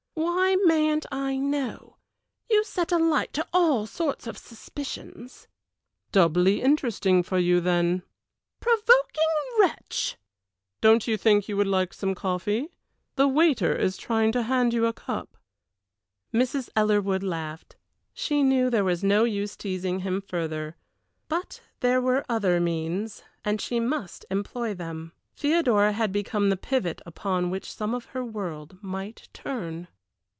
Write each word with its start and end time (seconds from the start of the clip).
"Why 0.13 0.55
mayn't 0.65 1.05
I 1.11 1.37
know? 1.37 1.95
You 2.49 2.63
set 2.65 2.91
a 2.91 2.97
light 2.97 3.31
to 3.33 3.47
all 3.53 3.87
sorts 3.87 4.27
of 4.27 4.37
suspicions." 4.37 5.47
"Doubly 6.11 6.61
interesting 6.61 7.23
for 7.23 7.39
you, 7.39 7.61
then." 7.61 8.03
"Provoking 8.59 9.23
wretch!" 9.59 10.17
"Don't 10.81 11.07
you 11.07 11.15
think 11.17 11.47
you 11.47 11.55
would 11.57 11.67
like 11.67 11.93
some 11.93 12.13
coffee? 12.13 12.67
The 13.15 13.27
waiter 13.29 13.73
is 13.75 13.95
trying 13.97 14.31
to 14.33 14.43
hand 14.43 14.73
you 14.73 14.85
a 14.85 14.93
cup." 14.93 15.37
Mrs. 16.33 16.69
Ellerwood 16.75 17.23
laughed. 17.23 17.77
She 18.13 18.43
knew 18.43 18.69
there 18.69 18.83
was 18.83 19.03
no 19.03 19.23
use 19.23 19.55
teasing 19.55 19.99
him 19.99 20.21
further; 20.21 20.75
but 21.29 21.61
there 21.79 22.01
were 22.01 22.25
other 22.27 22.59
means, 22.59 23.23
and 23.45 23.61
she 23.61 23.79
must 23.79 24.25
employ 24.29 24.73
them. 24.73 25.13
Theodora 25.37 25.93
had 25.93 26.11
become 26.11 26.49
the 26.49 26.57
pivot 26.57 27.01
upon 27.05 27.49
which 27.49 27.73
some 27.73 27.95
of 27.95 28.05
her 28.07 28.23
world 28.25 28.77
might 28.83 29.29
turn. 29.33 29.87